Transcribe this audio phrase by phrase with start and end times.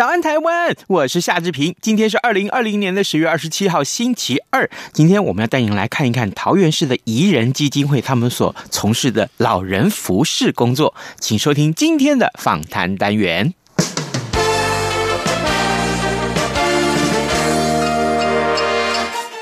[0.00, 0.74] 早安，台湾！
[0.88, 1.76] 我是夏志平。
[1.82, 4.66] 今天是二零二零年的十月二十七号，星期二。
[4.94, 10.94] 今天我们要带您来看一看桃园市的怡人基金会他们所从事的老人服侍工作。
[11.18, 13.52] 请收听今天的访谈单元。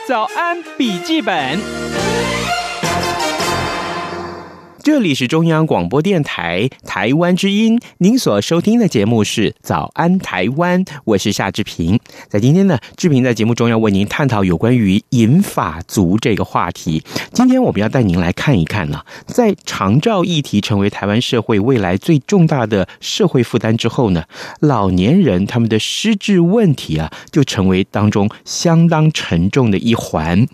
[0.09, 1.78] 早安，笔记本。
[4.89, 12.01] 这里是中央广播电台台湾之音，您所收听的节目是《早安台湾》，我是夏志平。
[12.31, 17.03] 在今天呢，志平在节目中要为您探讨有关于银发族这个话题。
[17.35, 24.25] 今天我们要带您来看一看呢，在长照议题成为台湾社会未来最重大的社会负担之后呢，
[24.61, 30.47] 老年人他们的失智问题啊，就成为当中相当沉重的一环。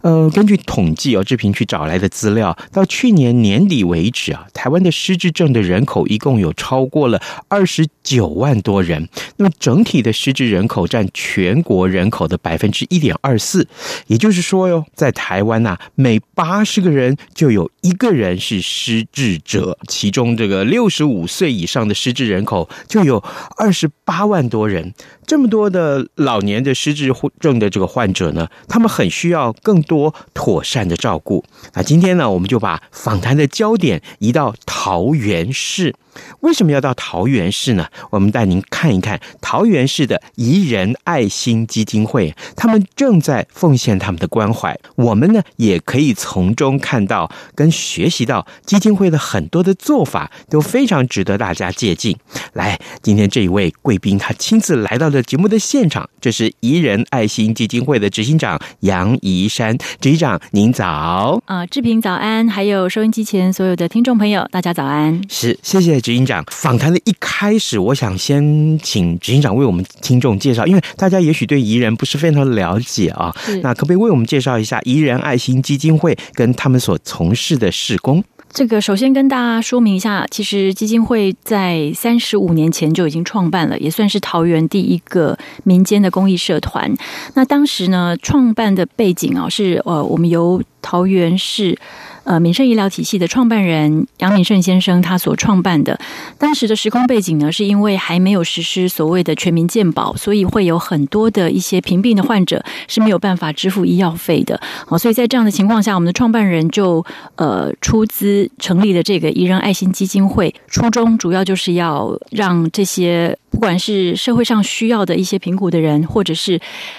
[0.00, 3.81] 呃，根据统计哦，志平去找来的资料，到去年年底。
[3.84, 9.08] 为止啊，台湾的失智症的人口一共有超过了二十九万多人。
[9.36, 13.66] 那么整体的失智人口占全国人口的百分之一点二四，
[14.06, 19.78] 也就是说哟，在台湾呐，每八十个人就有一个人是失智者。
[19.88, 23.22] 其中这个六十五岁以上的失智人口就有
[23.56, 24.92] 二十八万多人。
[25.26, 31.44] 这么多的老年的失智症的这个患者呢，他们很需要更多妥善的照顾。
[31.74, 35.94] 那今天呢，我们就把访谈的焦点移到桃园市。
[36.40, 37.86] 为什么要到桃园市呢？
[38.10, 44.78] 我们带您看一看桃园市的宜人爱心基金会，他们正在奉献他们的关怀。
[44.96, 52.14] 我们呢，也可以从中看到跟学习到基金会的很多的做法，都非常值得大家借鉴。
[52.52, 59.78] 来，今天这一位贵宾，他亲自来到了节目的现场，这是宜人爱心基金会的执行长杨怡山。
[60.00, 61.40] 执行长，您早。
[61.46, 65.22] 啊、呃，志平早安，还有收音机前所有的听众朋友，大家早安。
[65.30, 66.01] 是，谢谢。
[66.02, 73.34] 执行长，访谈的一开始，我想先请执行长为我们听众介绍，因为大家也许对宜人不是非常的了解啊。
[73.62, 78.22] 那可不可以为我们介绍一下宜人爱心基金会跟他们所从事的事工？
[78.52, 86.92] 这个首先跟大家说明一下，其实基金会在三十五年前就已经创办了，也算是桃园第一个民间的公益社团。
[87.32, 91.78] 那当时呢，创办的背景啊，是呃，我们由桃园市。
[92.24, 95.98] 呃，民生医疗体系的创办人杨敏胜先生他所创办的，
[96.38, 104.60] 当时的时空背景呢，是因为还没有实施所谓的全民健保，所以会有很多的一些贫病的患者是没有办法支付医药费的。
[104.86, 107.04] 好，所以在这样的情况下，我们的创办人就
[107.36, 113.36] 呃出资成立了这个怡人爱心基金会，初衷主要就是要让这些。
[113.52, 116.58] 不管是社会上需要的一些贫苦的人，或者是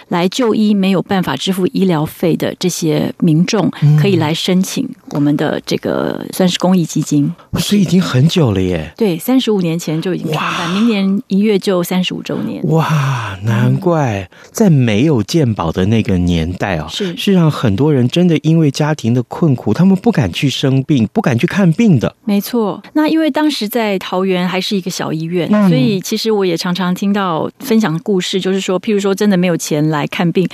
[0.09, 3.69] 来就医没有办法支付医疗费的这些民众，
[3.99, 7.33] 可以来申请我们的这个算是公益基金。
[7.57, 8.93] 所以已经很久了耶。
[8.95, 12.63] 对，三十五年前就已经创办，明年一月就三十五周年。
[12.69, 22.15] 哇，难怪在没有健保的那个年代哦，是是让很多人真的因为家庭的困苦，他们不敢去生病，不敢去看病的。
[22.23, 26.42] 没错，那因为当时在桃园还是一个小医院，嗯、所以其实我。
[26.43, 30.45] 我也常常听到分享故事，就是说，譬如说，真的没有钱来看病，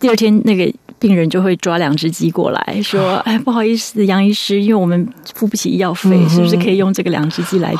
[0.00, 0.68] 第二天那个
[0.98, 7.78] 病人就会抓两只鸡过来说：“哎，不好意思，杨医师，因为我们付不起医药费，嗯、是不是可以用这个两只鸡来抵？”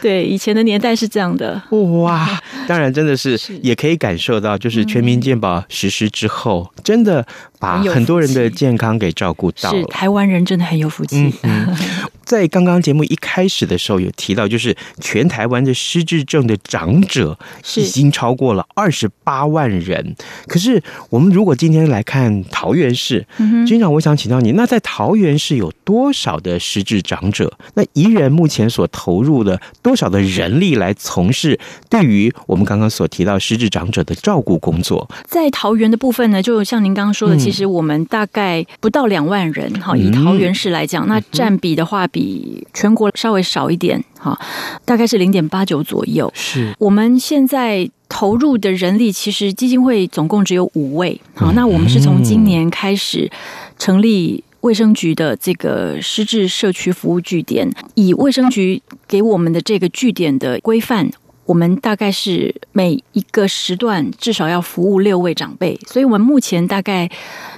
[0.00, 1.60] 对，以前的年代是这样的。
[2.00, 2.26] 哇，
[2.66, 7.26] 当然真的是，也可以感受到，就是全民健保实施之后，嗯、真的
[7.62, 9.78] 把很多人的健康给照顾到了。
[9.78, 11.16] 是台湾人真的很有福气。
[11.16, 11.76] 嗯嗯
[12.24, 17.38] 在刚刚节目一开始的时候有提到，就是全台湾的失智症的长者
[17.76, 20.16] 已经超过了二十八万人。
[20.46, 27.52] 可是我们如果今天来看桃园市，执行长，我想请教你，那在桃园市有多少的失智长者？
[27.74, 31.58] 那宜人目前所投入的多少的人力来从事
[31.90, 35.10] 对于我们刚刚所提到失智长者的照顾工作？
[35.26, 39.70] 在桃园的部分呢，就像您刚刚说的，其实我们大概不到两万人。
[39.82, 42.22] 哈，以桃园市来讲，那占比的话比。
[42.22, 44.38] 比全国稍微少一点，哈，
[44.84, 46.30] 大概是零点八九左右。
[46.36, 51.20] 是我们现在投入的人力，其实基金会总共只有五位。
[51.34, 53.28] 好，那我们是从今年开始
[53.76, 61.10] 成立卫生局的这个失智社区服务据点，以卫生局给我们的这个据点的规范。
[61.44, 67.10] 我们大概是每一个时段至少要服务六位长辈，所以我们目前大概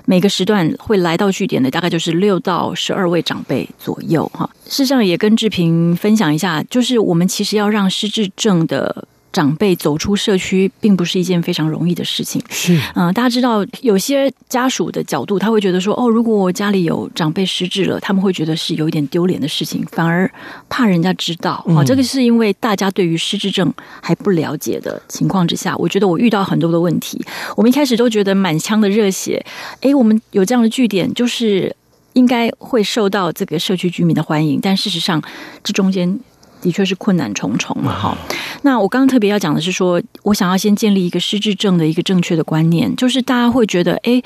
[0.06, 4.48] 每个时段会来到据点的大概就是六到十二位长辈左右哈。
[4.66, 9.06] 事实上，也跟志平分享一下，就是我们其实要让失智症的。
[9.34, 12.40] 长辈走出社区，并不是一件非常容易的事情。
[12.48, 20.30] 是，嗯、呃，大家知道，有些家属的角度，他会觉得说，哦，如果我家里有长辈失智了，他们会觉得是有一点丢脸的事情，反而
[20.68, 21.54] 怕人家知道。
[21.66, 27.20] 啊、哦，这个是因为大家对于失智症还不了解的情况之下，我觉得我遇到很多的问题。
[27.56, 29.44] 我们一开始都觉得满腔的热血，
[29.80, 31.74] 哎，我们有这样的据点，就是
[32.12, 35.20] 应该会受到这个社区居民的欢迎，但事实上，
[35.64, 36.20] 这中间。
[36.64, 38.16] 的确是困难重重嘛，哈。
[38.62, 44.22] 那我刚刚特别要讲的是说，我想要先建立一个失智症的一个正确的观念，就是大家会觉得，哎，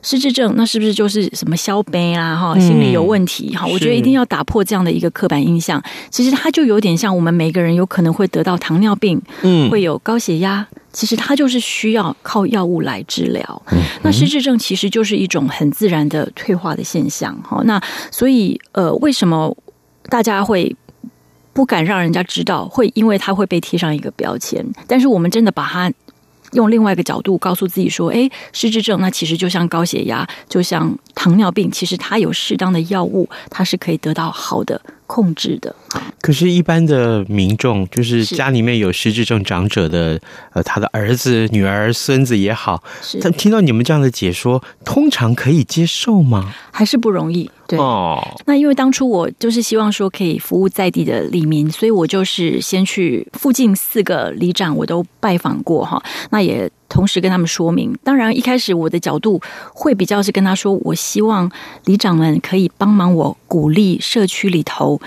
[0.00, 3.72] 失智症那是不是就是什么消悲啦，哈，心理有问题，哈、嗯？
[3.72, 5.82] 我觉得一定要打破这样的一个刻板印象。
[6.08, 13.62] 其实它就有点像我们每个人有可能会得到糖尿病，嗯，会有高血压，其实它就是需要靠药物来治疗。
[13.70, 17.62] 嗯、那失智症其实就是一种很自然的退化的现象，哈。
[17.66, 17.78] 那
[18.10, 19.54] 所以，呃，为什么
[20.08, 20.74] 大家会？
[21.54, 24.62] 不敢让人家知道，会因为他会被贴上一个标签。
[24.86, 25.90] 但是我们真的把它
[26.52, 35.74] 用另外一个角度告诉自己说：“哎，失智症那其实就像高血压，就像糖尿病，其实它有适当的药物，它是可以得到好的控制的。”
[36.20, 40.18] 可是，一般的民众，就是家里面有失智症长者的，
[40.52, 42.82] 呃，他的儿子、女儿、孙子也好，
[43.20, 46.54] 他听到你们这样的解说，通常可以接受吗？
[46.70, 47.50] 还是不容易？
[47.66, 56.02] 对哦，那因为当初我就是希望说可以服务在地的里民，所以我就是先去附近四个里长，我都拜访过哈。
[56.30, 59.40] 那也同时跟他们说明，当然一开始我的角度
[59.72, 61.50] 会比较是跟他说，我希望
[61.86, 65.00] 里长们可以帮忙我鼓励社区里头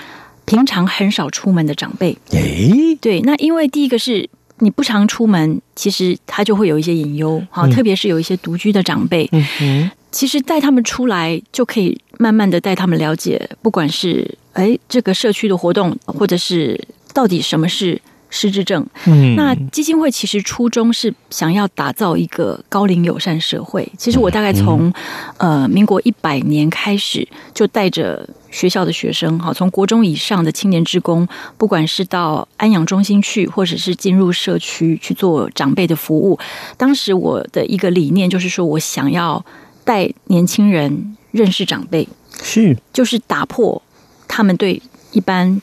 [0.43, 2.17] 平常很少出门的长辈。
[2.31, 4.29] 诶，对，那因为第一个是
[4.59, 9.29] 你不常出门，其实他就会有一些隐忧哈，特别是有一些独居的长辈。
[9.31, 9.91] 嗯嗯。
[10.11, 16.77] 其实带他们出来，就可以慢慢的带他们了解，不管是哎这个社区的活动，或者是
[17.13, 18.85] 到底什么是失智症。
[19.05, 23.89] 嗯，那基金会其实初衷是想要打造一个高龄友善社会。
[23.97, 24.91] 其实我大概从
[25.37, 31.27] 呃民国一百年开始，就带着学校的学生，哈，从国中以上的青年职工，
[31.57, 36.39] 不管是到安养中心去，或者是进入社区去做长辈的服务。
[36.77, 39.43] 当时我的一个理念就是说，我想要。
[39.87, 42.05] 带年轻人认识长辈，
[42.43, 43.81] 是就是打破
[44.27, 44.81] 他们对
[45.13, 45.61] 一般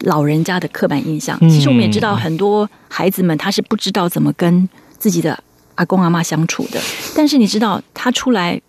[0.00, 1.36] 老人家的刻板印象。
[1.40, 1.48] 嗯。
[1.48, 4.68] 其实我们也知道，很多孩子们他是不知道怎么跟
[4.98, 5.38] 自己的
[5.74, 6.80] 阿公阿妈相处的。
[7.14, 8.60] 但是你知道，他出来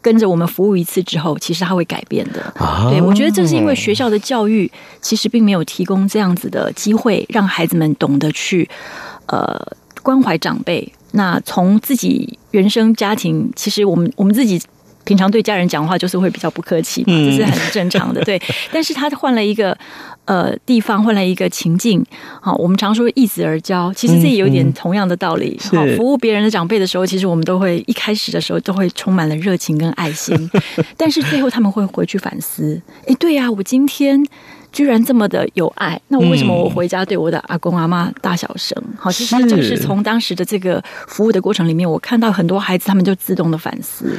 [0.00, 2.42] 跟着我们服务一次之后，其实他会改变的。
[2.56, 2.88] 啊。
[2.90, 4.70] 对，我觉得这是因为学校的教育
[5.00, 8.68] 其实并没有提供这样子的机会，让孩子们懂得去
[9.26, 9.60] 呃
[10.02, 10.92] 关怀长辈。
[11.12, 14.60] 那从自己原生家庭，其实我们我们自己
[15.04, 18.40] 平常对家人讲话就是会比较不客气嘛，这是很正常的，对。
[18.72, 19.76] 但是他换了一个
[20.24, 22.04] 呃地方，换了一个情境，
[22.40, 25.58] 好，我们常说易子而教，其实这也有点同样的道理。
[25.70, 30.50] 好，服务别人的长辈的时候，其实我们都会一开始的时候都会充满了热情跟爱心，
[30.96, 34.24] 但是最后他们会回去反思，哎，对呀，我今天。
[34.74, 38.76] 居然这么的有爱，那我为什么我回家对我的阿公阿妈大小声？
[38.98, 44.18] 好，其实就是从当时的这个服务的过程里面，我看到很多孩子他们就自动的反思。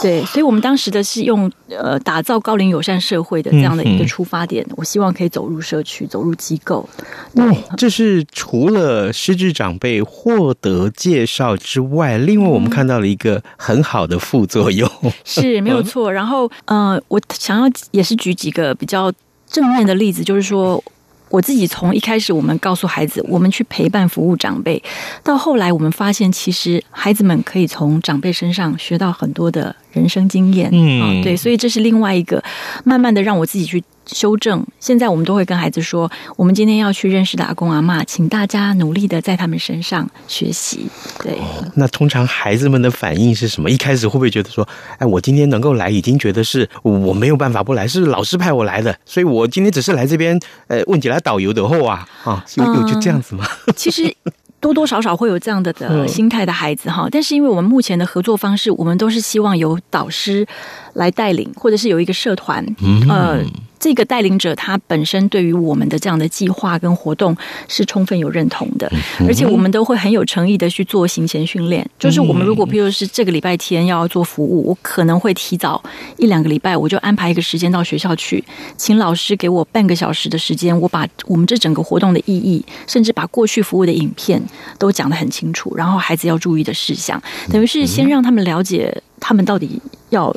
[0.00, 6.88] 对，所以我们当时的是用呃打造高龄友善社会的这样的一个出发点，我希望可以走入社区，走入机构。
[7.34, 7.44] 对，
[7.76, 14.90] 这是除了失智长辈获得介绍之外，另外我们看到了一个很好的副作用，
[15.24, 16.10] 是没有错。
[16.10, 19.12] 然后呃，我想要也是举几个比较。
[19.54, 20.82] 正面的例子就是说，
[21.28, 24.82] 我自己从一开始，我们告诉孩子，我们去陪伴服务长辈，
[25.22, 30.70] 到后来我们发现，其实孩子们可以从长辈身上学到很多的人生经验。
[30.72, 32.42] 嗯，对，所以这是另外一个，
[32.82, 33.80] 慢慢的让我自己去。
[34.06, 34.64] 修正。
[34.80, 40.86] 现在我们都会跟孩子说，我们今天要去认识的阿公阿妈，请大家努力的在他们身上学习。
[41.22, 43.70] 对，哦，那通常孩子们的反应是什么？
[43.70, 44.66] 一开始会不会觉得说，
[44.98, 53.46] 哎，我今天能够来，已经觉得是我没有办法不来，是老师派我来的，所以我今天只是来这边，呃，问起来导游的后啊，啊，有有就这样子吗？
[53.76, 54.14] 其实。
[54.60, 60.46] 多多少少会有这样的的心态的孩子哈，但是因为我们目前的合作方式，我们都是希望由导师
[60.94, 62.64] 来带领，或者是有一个社团，
[63.06, 63.44] 呃，
[63.84, 67.36] 这个带领者他本身对于我们的这样的计划跟活动
[67.68, 68.90] 是充分有认同的，
[69.28, 71.86] 而且我们都会很有诚意的去做行前训练。
[71.98, 75.82] 就是我们如果譬如是这个礼拜天要做服务，我可能会提早
[76.16, 78.42] 一两个礼拜，我就安排一个时间到学校去，
[78.78, 84.42] 请老师给我半个小时的时间，我把我们这整个活动的意义，甚至把过去服务的影片
[84.78, 87.22] 都讲得很清楚，然后孩子要注意的事项，
[87.52, 90.34] 等于是先让他们了解他们到底要。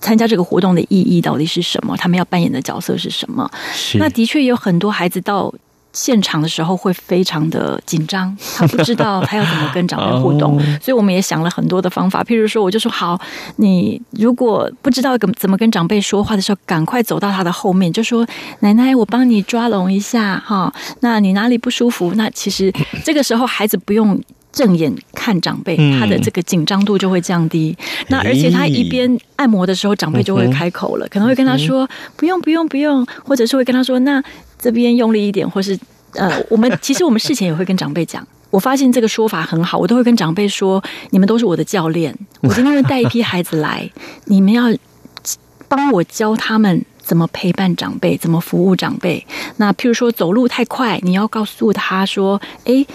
[0.00, 1.96] 参加这个活动的意义到底是什么？
[1.96, 3.50] 他们要扮演的角色是什么？
[3.72, 5.52] 是那的确有很多孩子到
[5.92, 12.22] 现场的时候会非常的紧张， 他不知道他要怎么跟长辈互动，所以我们也想了很多的方法。
[12.22, 13.18] 譬如说，我就说好，
[13.56, 18.26] 你如果不知道怎怎么跟长辈说话的时候，赶快走到他的后面，就说
[18.60, 20.70] ：“奶奶，我帮你抓拢一下哈。
[21.00, 22.12] 那你哪里不舒服？
[22.14, 22.70] 那其实
[23.02, 24.20] 这个时候孩子不用。”
[24.56, 27.76] 正眼看长辈，他的这个紧张度就会降低。
[27.78, 31.86] 嗯、那而且他一边按摩的时候，长辈就会开口了，嗯、可能会跟他说
[32.16, 34.22] ：“不用，不用，不用。”或者是会跟他说：“那
[34.58, 35.78] 这边用力一点。”或是
[36.14, 38.26] 呃，我们 其实我们事前也会跟长辈讲。
[38.48, 40.82] 我发现这个说法很好，我都会跟长辈说
[41.12, 43.90] ：“你们都是我的教练， 我今天会带一批孩子来，
[44.24, 44.74] 你们要
[45.68, 49.26] 帮我教他们怎么陪伴长辈，怎么服务长辈。
[49.58, 52.86] 那譬如说走路太快，你要告诉他说：‘哎。’”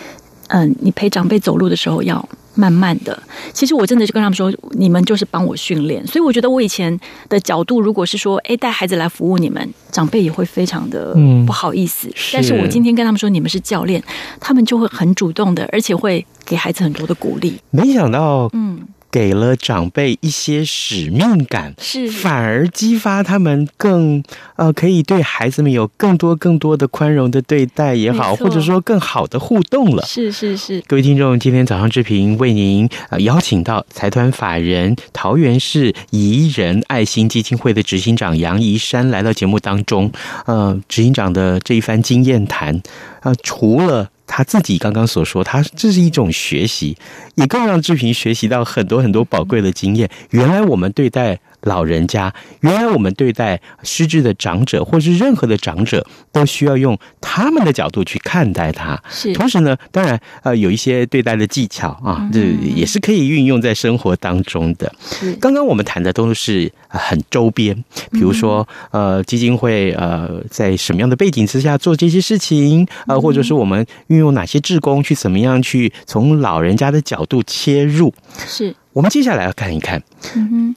[0.54, 3.18] 嗯，你陪长辈走路的时候要慢慢的。
[3.54, 6.06] 其实我真的就跟他们说，你们就是帮我训练。
[6.06, 11.16] 所以我觉得我以前的角度，如果是说，哎，带孩子来服务你们，长辈也会非常的
[11.46, 12.08] 不好意思。
[12.10, 14.04] 嗯、但是我今天跟他们说，你们是教练，
[14.40, 17.60] 他们就会很主动的，而且会给孩子很多的鼓励。
[17.70, 18.80] 没想到，嗯。
[19.12, 24.24] 给了长辈一些使命感，是反而激发他们更
[24.56, 30.06] 呃，可以对孩子们有更多更多的宽容的对待也好，或者说更好的互动了。
[30.06, 40.10] 是是是，各位听众，今天早上志平为您呃邀请到财团法人桃园市怡人爱心基金会的执行长杨怡山来到节目当中，
[40.46, 42.82] 呃，执行长的这一番经验谈，
[43.24, 44.10] 呃，除了。
[44.32, 46.98] 他自己刚刚所说，他这是一种学习，
[47.36, 50.10] 也更让志平学习到很多很多宝贵的经验。
[50.30, 51.38] 原来我们对待。
[51.62, 59.02] 老人家，原来我们对待失智的长者，或是任何的长者，都需要用他们的角度去看待他。
[59.10, 62.40] 是，同时呢，当然，呃，有一些对待的技巧啊，这
[62.76, 64.92] 也是可以运用在生活当中的。
[65.02, 67.76] 是，刚刚我们谈的都是很周边，
[68.12, 78.14] 比如说，呃，基金会呃在什么样的背景之下做这些事情，呃，或者是我们运用哪些志工去怎么样去从老人家的角度切入。
[78.38, 80.02] 是，我们接下来要看一看。
[80.36, 80.76] 嗯哼。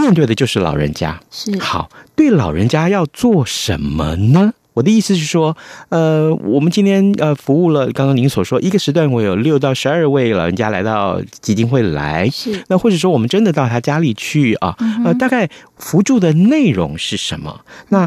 [0.00, 4.52] 面对的就是老人家，是好，对老人家要做什么呢？
[4.74, 5.56] 我的意思是说，
[5.88, 15.48] 呃，我们今天呃服务了刚刚您所说一个时段，我有六到十二位老人家来到基金会来，是那或者说我们真的到他家里去啊，嗯、呃，大概
[15.78, 17.62] 辅助的内容是什么？
[17.88, 18.06] 那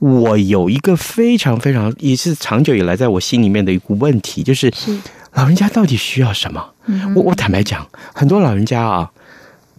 [0.00, 4.98] 我有一个非常非常也是长久以来在我心里面的一个问题，就是，是
[5.34, 6.70] 老人家到底需要什么？
[6.86, 9.08] 嗯、我我坦白讲，很多老人家啊。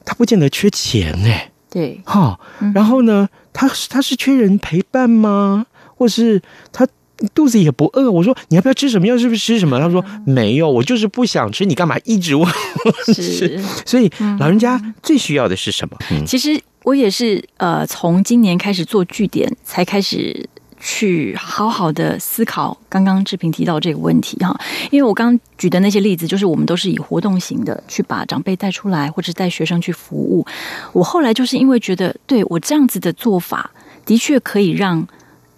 [0.05, 2.39] 他不见得缺钱哎、欸，对，哈，
[2.74, 5.65] 然后呢，他他是缺人陪伴吗？
[5.96, 6.41] 或是
[6.72, 6.88] 他
[7.34, 8.10] 肚子也不饿？
[8.10, 9.05] 我说你要不要吃什么？
[9.08, 9.79] 要是不是吃什么？
[9.79, 11.65] 他说没有，我就是不想吃。
[11.65, 12.48] 你干嘛一直问？
[13.13, 15.98] 是，所以老人家最需要的是什么？
[16.12, 20.50] 嗯、其实我也是呃，从今年开始做据点才开始。
[20.83, 24.59] 去好好的思考刚刚志平提到这个问题哈，
[24.89, 30.43] 因为我刚举的那些例子，就是我们都是以活动型的去把长辈带出来，或者带学生去服务。
[30.91, 33.69] 我后来就是因为觉得，对我这样子的做法，
[34.05, 35.07] 的确可以让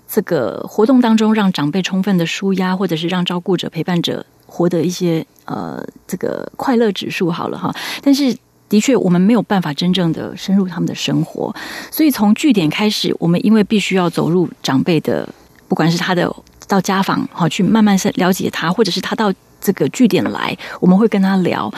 [0.08, 8.36] 这个活动当中让长辈充分的舒压，或者是让照顾者、陪伴者获得一些呃这个快乐指数好了哈，但是。
[8.74, 11.56] 的确，我们没有办法真正的深入他们的生活，
[11.92, 15.30] 所以从据点开始，我们因为必须要走入长辈的，
[15.68, 16.28] 不管是他的
[16.68, 21.72] 到家访好，去慢慢了解他，或者是他到这个据点来，我们会跟他聊。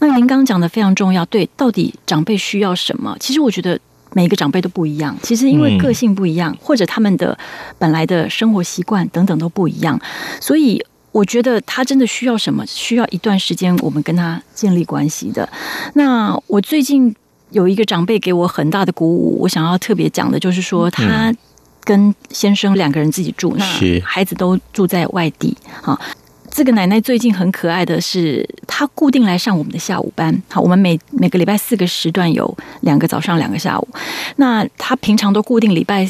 [0.00, 3.16] 那您刚刚讲的非常重要，对，到底长辈需要什么？
[3.20, 3.78] 其实我觉得
[4.12, 7.38] 每一个长辈都不一样，其实因为个性不一样，或者他们的
[7.78, 9.96] 本来的生活习惯等等都不一样，
[10.40, 10.84] 所以。
[11.12, 12.64] 我觉得他真的需要什么？
[12.66, 15.48] 需要一段时间，我们跟他建立关系的。
[15.94, 17.14] 那我最近
[17.50, 21.34] 有一个长辈给我很大的鼓舞，我想要特别讲的就是说，他
[21.82, 23.64] 跟先生两个人自己住，那
[24.04, 25.56] 孩子都住在外地。
[25.82, 26.00] 好，
[26.48, 30.40] 这个奶奶最近很可爱的是，她固定来上我们的下午班。
[30.48, 33.88] 好，我们每每个礼拜四个时段有两个早上，两个下午。
[34.36, 36.08] 那她平常都固定礼拜。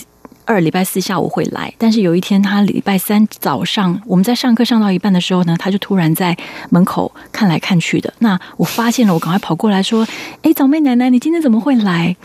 [0.50, 6.37] 二、礼拜四下午会来，但是有一天他礼拜三早上，我们在上课上到一半的时候呢，他就突然在
[6.71, 8.12] 门口看来看去的。
[8.19, 10.04] 那我发现了，我赶快跑过来说
[10.42, 12.16] ：“哎，早妹奶奶，你今天怎么会来？”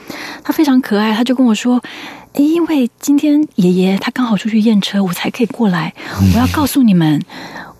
[0.44, 1.80] 他非常可爱，他就跟我说
[2.34, 5.94] ：“哎，因为今天爷爷他刚好出去验车，我才可以过来。
[6.34, 7.22] 我要告诉你们。”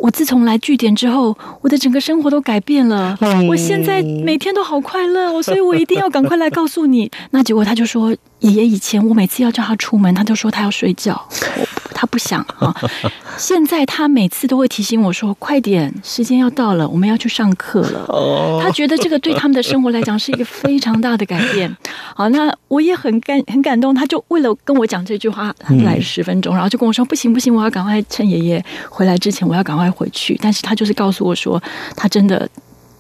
[0.06, 3.18] 我自从来据点之后，我的整个生活都改变了。
[3.50, 7.10] 我现在每天都好快乐， 所以我一定要赶快来告诉你。
[7.32, 11.20] 那结果他就说：“爷爷以前我每次要叫他出门，他就说他要睡觉，
[11.58, 11.75] 我
[12.06, 12.76] 他不想啊。
[13.38, 18.62] 现在他每次都会提醒我说：快点，时间要到了，我们要去上课了。
[18.62, 21.76] 他觉得这个对他们的生活来讲是一个非常大的改变。
[22.14, 23.96] 好，那我也很感 很感动。
[23.96, 29.86] 他就为了跟我讲这句话，他来十分钟，然后就跟我说：不行不行，我要赶快趁爷爷回来之前，我要赶快。
[29.96, 31.62] 回去，但是他就是告诉我说，
[31.96, 32.50] 他真的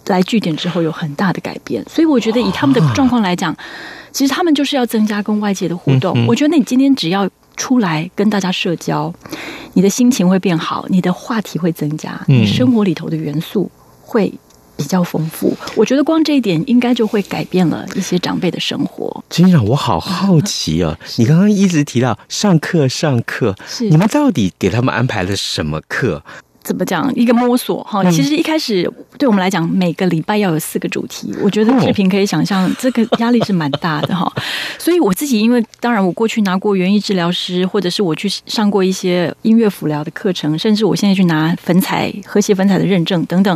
[0.05, 3.53] 来据点之后有很大的改变，所以我觉得以他们的状况来讲，
[4.13, 6.25] 其实他们就是要增加跟外界的互动。
[6.25, 9.13] 我觉得你今天只要出来跟大家社交，
[9.73, 13.69] 你的心情会变好，你的话题会增加，你生活里头的元素
[14.01, 14.33] 会
[14.77, 15.55] 比较丰富。
[15.75, 19.23] 我觉得光这一点应该就会改变了一些长辈的生活。
[19.29, 23.55] 金长，我好好奇 哦，你刚刚一直提到上课上课，
[23.89, 26.23] 你们到底给他们安排了什么课？
[26.65, 27.13] 怎么讲？
[27.15, 34.29] 一个摸索哈，其实一开始对我们来讲，每个礼拜要有四个主题，我觉得志平可以想象，这个压力是蛮大的哈。
[34.79, 43.55] 所以我自己，因为当然我过去拿过园艺治疗师，或者是我去上过一些音乐辅疗的课程，甚至我现在去拿粉彩和谐粉彩的认证等等，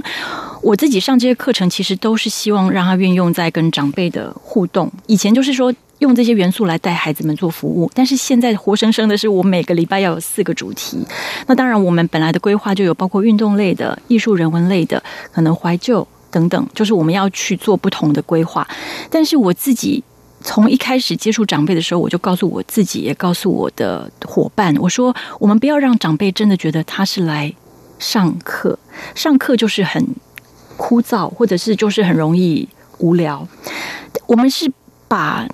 [0.61, 4.91] 我自己上这些课程，其实都是希望让他运用在跟长辈的互动。
[5.07, 5.73] 以前就是说。
[5.99, 10.97] 用这些元素来带孩子们做服务，但是现在活生生的是，我每个礼拜要有四个主题。
[11.47, 15.01] 那当然，我们本来的规划就有包括运动类的、艺术人文类的、
[15.31, 18.67] 可能怀旧等等，就是我们要去做不同的规划。
[19.09, 20.03] 但是我自己
[20.41, 27.53] 从一开始接触长辈的时候，我就告诉我自己，也告诉我的伙伴，我说：我们不要让长辈真的觉得他是来
[27.97, 28.79] 上课，
[29.15, 30.07] 上课就是很
[30.77, 33.45] 枯燥，或者是就是很容易无聊。
[34.27, 34.71] 我们是
[35.09, 35.45] 把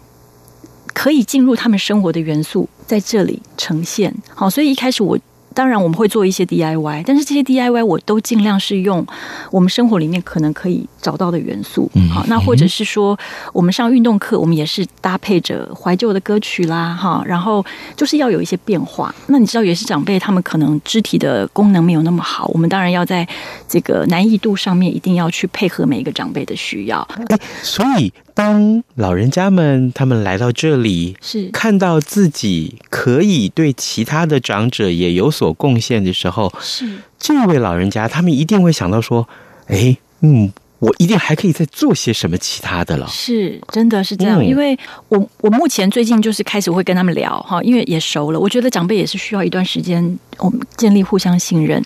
[1.06, 5.16] 可以进入他们生活的元素在这里呈现，好，所以一开始我。
[5.54, 9.08] 当然我们会做一些 DIY，但是这些 DIY 我都尽量是用
[9.50, 11.90] 我们生活里面可能可以找到的元素。
[11.94, 13.18] 嗯好，那或者是说
[13.54, 19.16] 我们上运动课，我们也是搭配着怀旧的歌曲啦，哈，然后就是要有一些变化。
[19.28, 23.26] 那你知道，有些长辈他们可能肢体的功能没有那么好，我们当然要在
[23.70, 27.00] 这个难易度上面一定要去配合每一个长辈的需要。
[27.30, 35.46] 哎，所以当老人家们他们来到这里，是看到自己可以对其他的长者也有所。
[35.46, 39.30] 有贡献的时候，是这位老人家，他们一定会想到说
[39.70, 44.42] ：“哎，嗯，我一定还可以再做些什么其他的了。”是，真的是这样。
[44.42, 44.76] 嗯、因为
[45.10, 48.40] 我我目前最近就是开始会跟他们聊哈，因为也熟了。
[48.40, 51.80] 我觉得长辈也是需要一段时间，我们建立互相信任。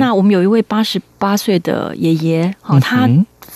[0.00, 3.08] 那我们有一位八十八岁的爷爷，哈，他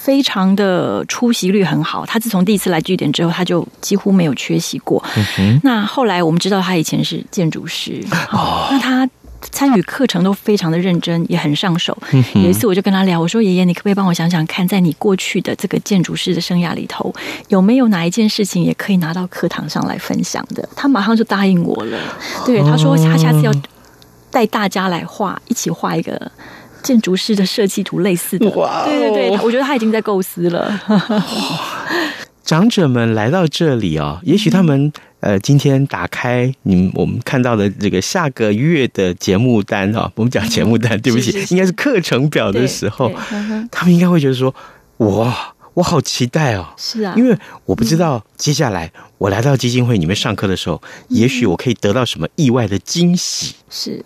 [0.08, 2.06] 非常的出席率很好。
[2.06, 5.04] 他自从第一次来据点之后，他就几乎没有缺席过。
[5.38, 9.06] 嗯、那后来我们知道他以前是建筑师，哦，那他。
[9.52, 11.96] 参与课程都非常的认真，也很上手。
[12.34, 17.14] 有一次我就跟他聊，我说：“爷爷，你可不可以帮我想想看，在你过去的这个建筑师的生涯里头，
[17.46, 21.96] 有没有哪一件事情也可以拿到课堂上来分享的？”他马上就答应我了。
[22.44, 23.52] 对，他说他下次要
[24.28, 26.30] 带大家来画，一起画一个
[26.82, 28.48] 建筑师的设计图类似的。
[28.50, 28.84] 哇！
[28.86, 30.80] 对对对，我觉得他已经在构思了。
[32.44, 34.92] 长者们来到这里哦，也许他们。
[35.20, 43.10] 呃，今天打开你们我们看到的这个下个月的节目单啊，我们讲节目单，嗯、对不起，是是是应该是课程表的时候，
[43.72, 44.54] 他们应该会觉得说，
[44.98, 46.68] 哇，我好期待哦。
[46.76, 53.56] 是啊，因为我不知道接下来我来到基金会，你们上课的时候，嗯、也许我可以得到什么意外的惊喜。
[53.68, 54.04] 是。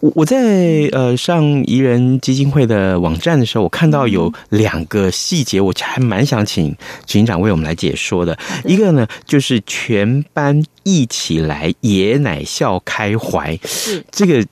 [0.00, 6.70] 我我在呃上怡人基金会的网站的时候，我看到有两个细节，我还蛮想请
[7.06, 8.38] 执行长为我们来解说的。
[8.64, 14.44] 一个呢，就是全班一起来爷奶笑开怀，是这个。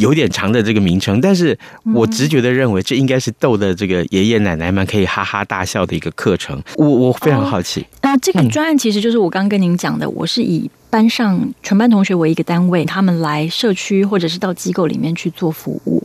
[0.00, 1.56] 有点长的这个名称，但是
[1.94, 6.58] 我直觉的认为这应该是逗的这个爷爷奶奶们可以哈哈大笑的一个课程。
[6.76, 7.86] 我我非常好奇。
[8.00, 16.02] 那、哦、这个专案其实就是我刚刚跟您讲的，嗯、我是以班上全班同学为一个单位，他们来社区或者是到机构里面去做服务。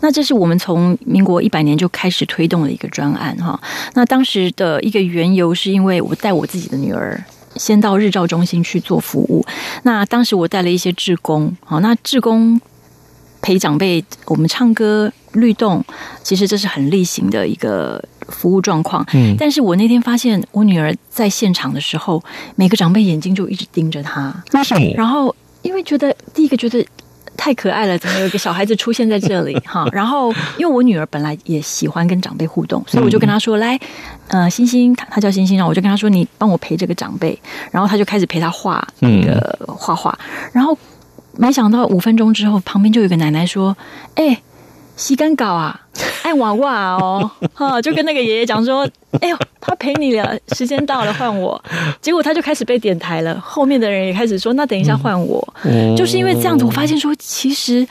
[0.00, 3.60] 那这是我们从民国一百年就开始推动的一个专案哈。
[3.94, 7.22] 那当时的一个缘由是因为我带我自己的女儿
[7.56, 9.44] 先到日照中心去做服务。
[9.82, 12.60] 那当时我带了一些志工，好，那志工。
[13.40, 15.84] 陪长辈，我们唱歌律动，
[16.22, 19.04] 其实这是很例行的一个服务状况。
[19.14, 22.22] 嗯，但是我那天发现，我女儿在现场的时候，
[22.56, 24.34] 每个长辈眼睛就一直盯着她。
[24.52, 24.94] 为什么？
[24.96, 25.34] 然后。
[25.62, 26.86] 因为觉得第一个觉得
[27.36, 29.84] 太可爱了，怎么有一个小孩子出现在这里 哈？
[29.90, 33.78] 然后因为我女儿本来也喜欢跟长辈互动，所以我就跟她说：“来，
[34.28, 37.36] 呃，星星，她叫星星，然后我就跟她说，你帮我陪这个长辈。”
[37.72, 40.16] 然后她就开始陪她画那个画画，
[40.52, 40.78] 然后
[41.36, 43.76] 没想到五分钟之后，旁边就有一个奶奶说
[44.14, 44.40] ：“哎。”
[44.98, 45.80] 洗干搞啊，
[46.24, 48.86] 爱娃娃哦， 哈，就跟那个爷爷讲说，
[49.20, 51.62] 哎呦，他陪你了，时间到了换我，
[52.02, 57.86] 结果他就开始被点台了，后面的人也开始说，那等一下换我，嗯、就是因为这样子，我发现说，其实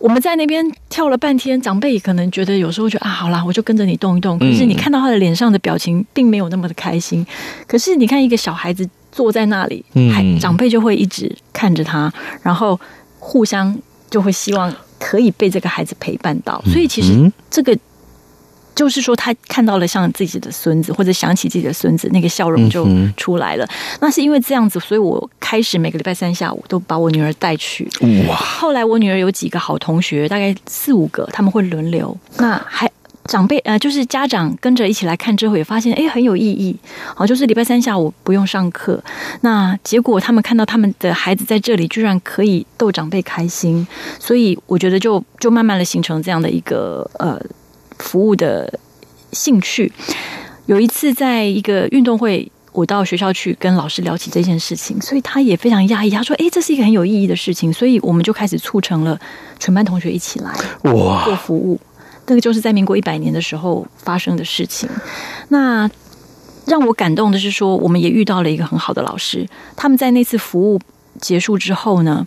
[0.00, 7.24] 我们在那边跳了半天，长辈可能觉得有时候觉得啊，好啦，我就跟着你动一动，可是你看到他的脸上的表情并没有那么的开心，
[7.68, 12.78] 可是你看一个小孩子坐在那里，还长辈就会一直看着他，然后
[13.20, 13.78] 互相
[14.10, 14.74] 就会希望。
[14.98, 17.76] 可以被这个孩子陪伴到，所以其实这个
[18.74, 23.68] 就是说，他看到了像自己的孙子，或者想起自己的孙子，那个笑容就出来了。
[24.00, 27.88] 那是因为这样子，所以我开始每个礼拜三下午都把我女儿带去。
[28.28, 28.36] 哇！
[28.36, 32.16] 后来我女儿有几个好同学，大概四五个，他们会轮流。
[32.36, 32.88] 那还。
[33.28, 36.74] 长辈呃，就是家长跟着一起来看之后，也发现哎很有意义。
[37.14, 39.00] 好，就是礼拜三下午不用上课，
[39.42, 43.86] 那结果他们看到他们的孩子在这里居然可以逗长辈开心，
[44.18, 47.38] 所以我觉得就就慢慢的形成这样的一个呃
[47.98, 48.80] 服务的
[49.32, 49.92] 兴趣。
[50.64, 59.18] 有一次在一个运动会，我到学校去跟老师聊起这件事情，所以他也非常讶异，他说：“哎，这是一个很有意义的事情。”所以我们就开始促成了
[59.58, 60.50] 全班同学一起来
[60.84, 61.78] 哇做服务。
[62.28, 64.88] 那个就是在民国一百年的时候发生的事情。
[65.48, 65.90] 那
[66.66, 69.48] 让我感动的是说，我们也遇到了一个很好的老师。
[69.74, 70.78] 他们在那次服务
[71.18, 72.26] 结束之后呢，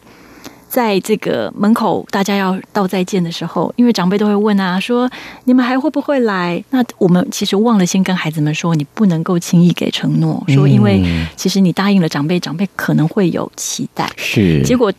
[0.68, 5.08] 在这个门口大家要道再见的时候，因为长辈都会问啊，说
[5.44, 6.64] 你们还会不会来？
[6.72, 11.04] 那我们其实忘了先跟孩子们说，你不能够轻易给承诺，说因为
[11.36, 14.12] 其实你答应了长辈，长辈可能会有期待。
[14.18, 14.92] 是结果。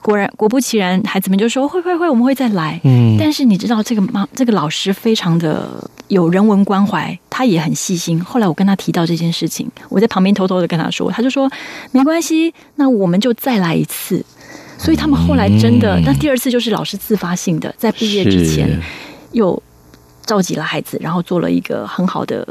[0.00, 2.80] 果然，果不其然，孩子们就说会会会，我们会再来。
[2.84, 5.68] 嗯，但是你知道，这个妈，这个老师非常的
[6.08, 8.22] 有人文关怀，他也很细心。
[8.22, 11.50] 后来我跟他提到这件事情，我在旁边偷偷的跟他说，他就说
[11.92, 14.24] 没关系，那我们就再来一次。
[14.78, 18.80] 所以他们后来真的，那第二次就是老师自发性的，在毕业之前
[19.32, 19.60] 又
[20.24, 22.46] 召集了孩子，然后做了一个很好的。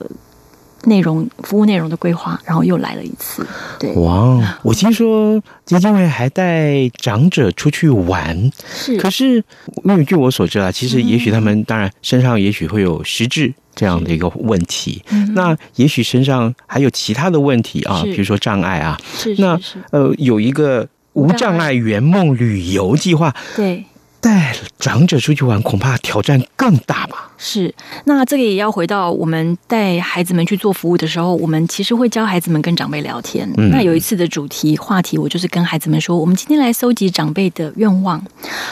[0.84, 3.46] 内容服务内容的规划，然后又来了一次。
[3.80, 4.58] 对，哇！
[4.64, 8.98] 我听说基金会还带长者出去玩，是。
[8.98, 9.44] 可是
[9.84, 18.98] 因为据我所知啊，其实也许他们当然身上也许会有失智这样的一个问题，那也许身上还有其他的问题啊，比如说障碍啊。
[19.16, 19.36] 是。
[19.40, 19.60] 那
[19.92, 23.36] 呃，有一个无障碍圆梦旅游计划。
[23.56, 23.84] 对。
[24.28, 27.32] 带长者出去玩，恐怕挑战更大吧？
[27.38, 33.50] 是，那这个也要回到我们带孩子们去做服务的时候，我们其实会教孩子们跟长辈聊天。
[33.56, 38.22] 嗯、那有一次的主题话题，我就是跟孩子们说，我们今天来搜集长辈的愿望。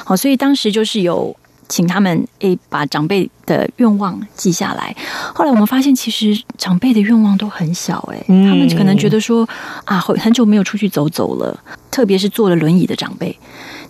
[0.04, 1.34] 好，所以当时就是有
[1.70, 4.94] 请他们诶把长辈的愿望记下来。
[5.34, 9.48] 后来我们发现，其实长辈的愿望都很小，诶，他们可能觉得说
[9.86, 11.58] 啊，很久没有出去走走了，
[11.90, 13.40] 特别是坐了轮椅的长辈，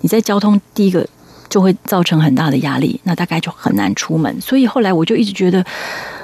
[0.02, 1.08] 你在交通第一个。
[1.50, 4.40] 就会造成很大的压力，那大概就很难出门。
[4.42, 5.66] 所以后来我就一直觉得，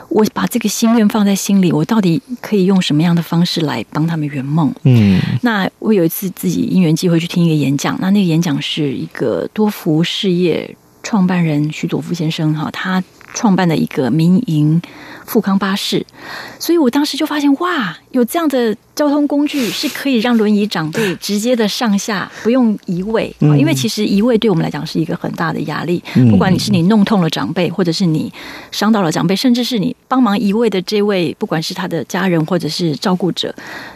[0.10, 4.74] 我把这个心愿放在心里，我到底可以用什么样的方式来帮他们圆梦？
[4.84, 13.04] 嗯，那我有一次自己因缘机会去听一个演讲，那那个演讲是一个多福事业创办人徐佐夫先生哈，他
[13.34, 14.82] 创办的一个民营
[15.26, 16.06] 富康巴士，
[16.62, 18.78] 所以我当时就发现哇，有这样的。
[18.94, 26.04] 交通工具是可以让轮椅长辈直接的上下 不用移位，因为其实移位对我们来讲是一个很大的压力。
[26.30, 28.32] 不管你是你弄痛了长辈，或者是你
[28.70, 33.56] 伤到了长辈，甚至是你帮忙移位的这位，不管是他的家人或者是照顾者，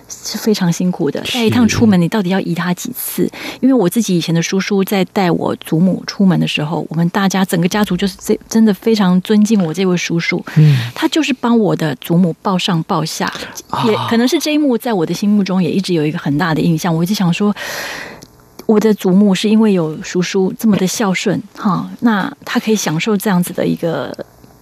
[0.09, 1.21] 是非常辛苦的。
[1.31, 3.29] 带一趟出门，你到底要移他几次？
[3.61, 10.43] 因为我自己以前的叔叔在带我祖母出门的时候，我们大家整个家族就是这真的非常尊敬我这位叔叔。
[10.55, 13.31] 嗯他就是帮我的祖母抱上抱下，
[13.85, 14.77] 也可能是这一幕。
[14.77, 17.55] 在我的心目中也一直有一个很大的印象，我一直想说，
[18.65, 24.15] 我的祖母是因为有叔叔这么的孝顺，哈，那他可以享受这样子的一个。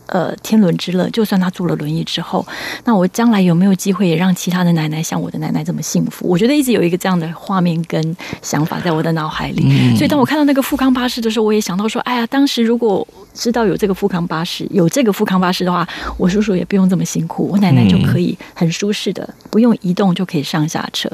[0.08, 2.45] 呃，天伦之乐，就算他坐了轮椅之后，
[2.84, 6.27] 那我将来有没有机会也让其他的奶奶像我的奶奶这么幸福？
[6.27, 9.63] 我觉得一直有一个这样的画面跟想法在我的脑海里。
[9.65, 21.09] 嗯、所以当我看到那个富康巴士的时候，我也想到说，哎呀，当时如果知道有这个富康巴士，有这个富康巴士的话，我叔叔也不用这么辛苦，我奶奶就可以很舒适的不用移动就可以上下车。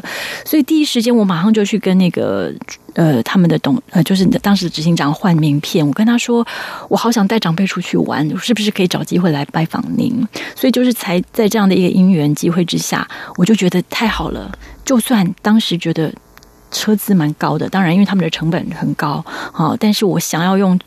[0.45, 2.53] 所以第一时间我马上就去跟那个。
[2.95, 5.87] 呃，他们的董呃，就是当时的执行长换名片。
[5.87, 6.45] 我跟他说，
[6.89, 10.27] 我好想带长辈出去玩，是不是可以找机会来拜访您？
[10.55, 14.51] 所以就是才在这样的一个因缘机会之下，我就觉得太好了。
[14.83, 16.11] 就算当时觉得
[16.71, 20.77] 车资蛮高的，当然因为他们的成本很高，好，但是我想要用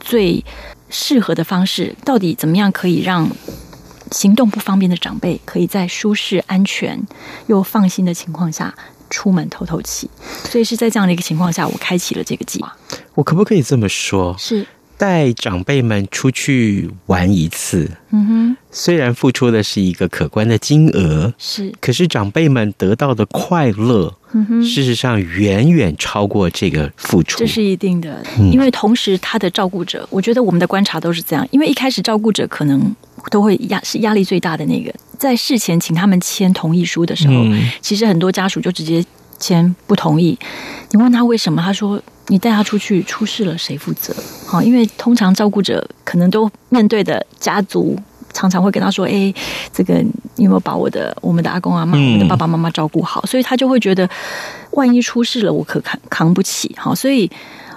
[0.00, 0.42] 最
[0.90, 3.30] 适合的方式，到底怎么样可以让
[4.10, 7.00] 行动不方便的长辈可以在舒适、安全
[7.46, 8.74] 又放心的情况下
[9.08, 10.10] 出门透透气？
[10.44, 12.76] 所以是在这样的一个情况下，我开启了这个计划。
[13.14, 14.34] 我可不可以这么说？
[14.36, 14.66] 是。
[15.00, 28.22] 带长辈们出去玩一次，嗯哼，虽然付出的是一个可观的金额，是，可是长辈们得到的快乐，嗯哼，事实上远远超过这个付出，这是一定的。
[28.38, 32.94] 嗯，因为同时他的照顾者，我觉得我们的观察都是这样，因为一开始照顾者可能
[33.30, 39.02] 都会压是压力最大的那个，在事前请他们签同意书的时候，嗯，其实很多家属就直接
[39.38, 40.38] 签不同意。
[40.90, 41.98] 你问他为什么，他说。
[42.28, 44.14] 你带他出去出事了，谁负责？
[44.46, 47.98] 好，因为通常照顾者可能都面对的家族，
[48.32, 49.34] 常常会跟他说：“哎，
[49.72, 49.94] 这个
[50.36, 54.08] 你有没有把我的、我们的阿公阿妈、我们的爸爸妈妈照顾好？”所以他就会觉得，
[54.72, 56.72] 万一出事了，我可扛扛不起。
[56.78, 57.28] 好，所以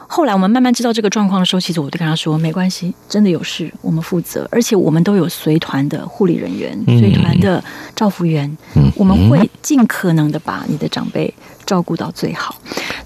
[0.08, 7.64] 后来我们慢慢知道这个状况的时候，其实我就跟他说：“没关系，真的有事，我们负责，而且我们都有随团的护理人员、随团的
[7.96, 8.56] 照护员，
[8.96, 11.34] 我们会尽可能的把你的长辈
[11.66, 12.56] 照顾到最好。”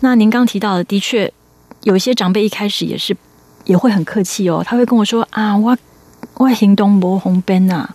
[0.01, 1.31] 那您刚提到的，的确。
[1.83, 3.15] 有一些长辈一开始也是
[3.63, 5.77] 也会很客气哦，他会跟我说啊，我
[6.33, 7.87] 我行动不方便啊，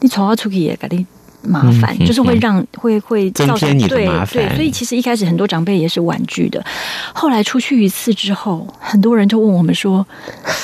[0.00, 1.06] 你从我出去也给你
[1.40, 4.34] 麻烦，就是会让会会造成你的麻烦。
[4.34, 6.62] 对对，所以其实一开始很多长辈也是婉拒的，
[7.14, 10.06] 后来出去一次之后，很多人就问我们说，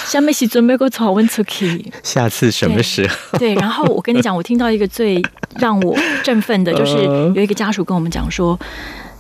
[0.07, 3.39] 下面是准备过从我出去， 下次什么时候？
[3.39, 5.23] 对，然后我跟你讲，我听到一个最
[5.57, 6.97] 让我振奋的，就是
[7.35, 8.59] 有一个家属跟我们讲说，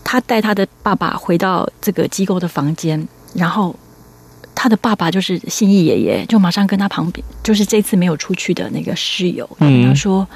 [0.04, 3.06] 他带他的爸爸回到这个机构的房间。
[3.34, 3.74] 然后，
[4.56, 10.26] 他的爸爸就是信义爷爷，就马上跟他旁边，就是这次没有出去的那个室友，跟他说：“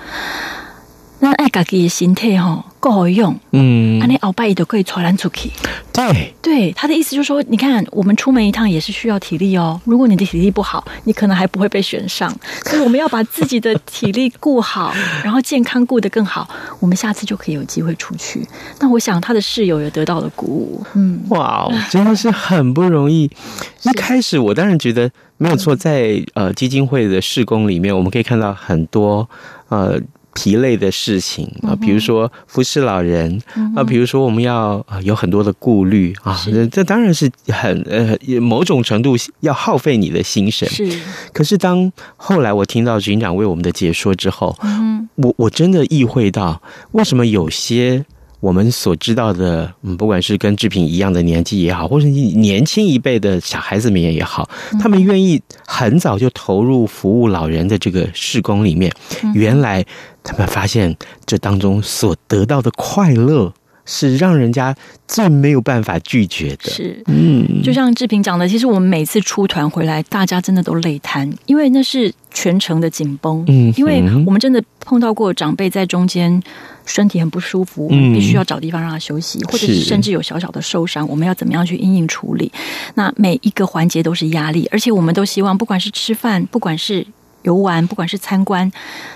[1.18, 5.50] 那爱家己的身体哈，够好用，嗯，那你鳌拜都可以传染出去。”
[5.90, 9.80] 对，对，他的意思就是说，你看，我们出门一趟也是需要体力哦。
[9.84, 12.30] 如果你的体力不好，你可能还不会被选上。
[12.64, 14.92] 所以我们要把自己的体力顾好，
[15.24, 16.46] 然后健康顾得更好，
[16.78, 18.46] 我们下次就可以有机会出去。
[18.80, 20.84] 那我想他的室友也得到了鼓舞。
[20.94, 23.30] 嗯，哇，真的是很不容易。
[23.84, 29.26] 一开始我当然觉得没有错，在呃基金会的事工里面，我们可以看到很多
[29.68, 29.98] 呃。
[30.34, 33.40] 疲累的事情啊，比如说服侍老人
[33.74, 36.38] 啊，比如说我们要有很多的顾虑啊，
[36.70, 40.68] 这当然是很呃某种程度要耗费你的心神。
[40.68, 41.00] 是，
[41.32, 46.60] 可是当后来我听到警长为我们的解说之后，嗯我我真的意会到
[46.92, 48.04] 为什么有些。
[48.44, 54.46] 我们所知道的，嗯，不管是跟志平一样的年纪也好，或者你年轻一辈的小孩子们也好，
[54.78, 58.92] 他们愿意很早就投入服务老人的这个事工里面。
[59.32, 59.82] 原来
[60.22, 63.50] 他们发现这当中所得到的快乐，
[63.84, 64.74] 是让人家
[65.06, 66.70] 最没有办法拒绝的。
[66.70, 73.44] 是，嗯，就像志平讲的，其实我们每次出团回来，大家真的都累瘫，因为那是全程的紧绷。
[73.48, 76.42] 嗯，因为我们真的碰到过长辈在中间。
[76.86, 82.52] 身体很不舒服，我们必须要找地方让他休息，嗯、或者是甚至有小小的受伤，我们要怎么样去因应处理？
[82.94, 87.06] 那每一个环节都是压力，而且我们都希望，不管是吃饭，不管是
[87.44, 88.70] 游玩，不管是参观，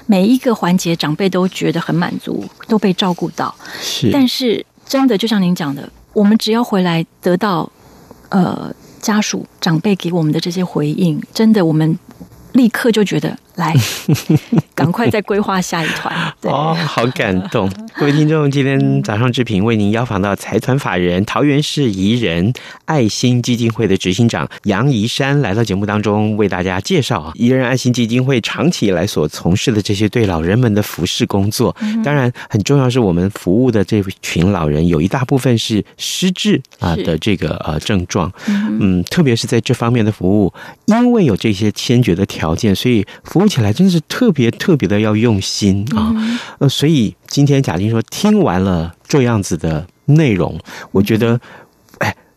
[0.07, 3.55] 每一个环节长辈都觉得很满足，都被照顾到。
[3.79, 7.71] 是，但是真的就像您讲的，我们只要回来得到
[8.31, 11.99] 呃家属长辈给我们的这些回应，真的我们
[12.53, 13.39] 立刻就觉得。
[13.59, 13.75] 来，
[14.73, 16.15] 赶快再规划下一团。
[16.43, 17.69] 哦，好感动！
[17.99, 22.53] 各位听众，今天早上志平为您邀访到财团法人桃园市宜人
[22.85, 31.75] 爱心基金会的执行长杨宜山来到节目当中，为大家介绍啊，宜人爱心基金会长期以来所从事的这些对老人们的服侍工作。
[32.05, 38.33] 当然，很重要是我们服务的这群老人有一大部分是失智啊的这个呃症状。
[38.47, 40.55] 嗯，特别是在这方面的服务，
[40.87, 43.48] 因为有这些先决的条件，所以服务。
[43.49, 46.15] 起来真是特别特别的要用心啊，
[46.59, 50.59] 呃，所以今天贾静说听完了这样子的内容，
[50.93, 51.41] 我觉得。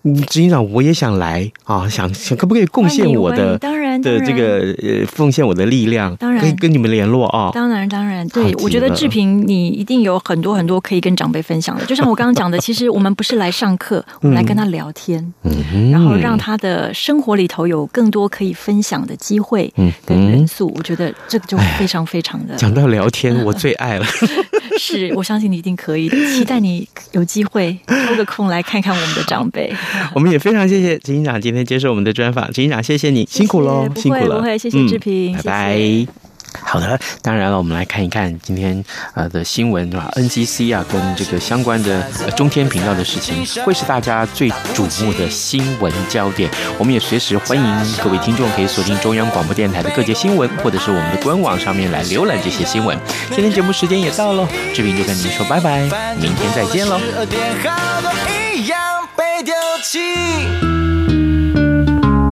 [0.03, 1.87] 执行长，我也想来啊！
[1.87, 7.51] 想想可不可以贡献我的当然的这个呃，奉献我的力量，当然可以跟你们联络啊！
[7.53, 11.85] 当然当然，对，我觉得志平你一定有很多很多可以跟长辈分享的。
[11.85, 19.71] 就像我刚刚 讲的，其实我们不是来上课， 我们来跟他聊天，嗯，然后让他的生活里头有更多可以分享的机会
[20.05, 20.73] 跟元素。
[20.75, 22.55] 我觉得这个就非常非常的。
[22.55, 24.05] 讲到聊天，我最爱了。
[24.79, 26.17] 是，我相信你一定可以的。
[26.33, 29.73] 期待你有机会抽个空来看看我们的长辈。
[30.15, 35.77] 我们也非常谢谢执行长今天接受我们的专访，执行长谢谢你，辛苦喽，辛苦了，不会不会，谢谢志平，嗯、拜拜。
[35.77, 36.30] 谢谢。
[36.63, 38.83] 好的，当然了，我们来看一看今天
[39.13, 46.49] 呃的新闻啊，NCC 啊跟这个相关的、呃、中天频道的事情，会是大家最瞩目的新闻焦点。
[46.77, 52.97] 我们也随时欢迎各位听众可以锁定中央广播电台的各界新闻，或者是我们的官网上面来浏览这些新闻。
[53.29, 55.81] 今天节目时间也到了，志平就跟您说拜拜，
[56.15, 56.99] 明天再见喽。